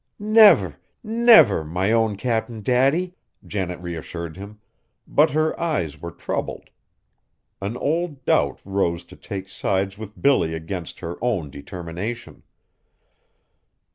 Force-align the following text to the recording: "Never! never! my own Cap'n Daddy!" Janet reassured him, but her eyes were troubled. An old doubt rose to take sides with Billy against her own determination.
"Never! 0.17 0.77
never! 1.03 1.63
my 1.63 1.91
own 1.91 2.15
Cap'n 2.17 2.63
Daddy!" 2.63 3.13
Janet 3.45 3.79
reassured 3.81 4.35
him, 4.35 4.59
but 5.07 5.29
her 5.29 5.53
eyes 5.59 6.01
were 6.01 6.09
troubled. 6.09 6.71
An 7.61 7.77
old 7.77 8.25
doubt 8.25 8.59
rose 8.65 9.03
to 9.03 9.15
take 9.15 9.47
sides 9.47 9.99
with 9.99 10.19
Billy 10.19 10.55
against 10.55 11.01
her 11.01 11.19
own 11.21 11.51
determination. 11.51 12.41